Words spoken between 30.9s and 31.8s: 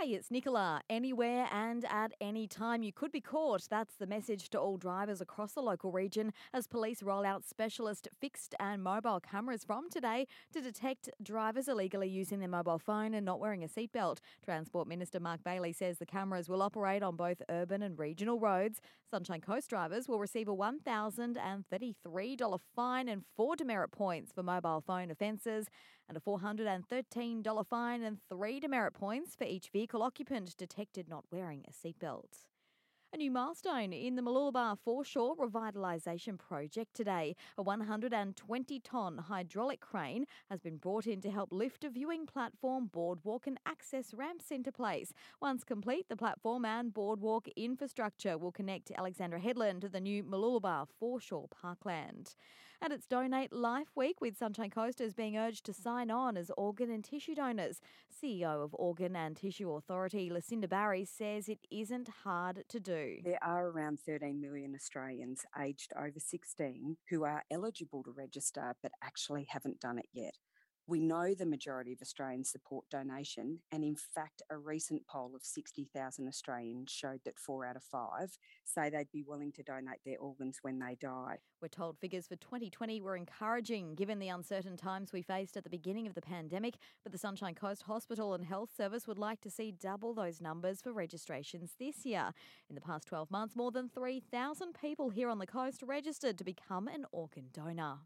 not wearing a